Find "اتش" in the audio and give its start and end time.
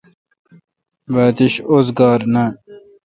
1.29-1.53